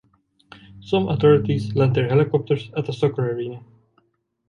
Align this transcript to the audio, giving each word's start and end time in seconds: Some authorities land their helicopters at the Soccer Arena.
Some 0.81 1.09
authorities 1.09 1.75
land 1.75 1.95
their 1.95 2.07
helicopters 2.09 2.71
at 2.75 2.87
the 2.87 2.91
Soccer 2.91 3.33
Arena. 3.33 3.63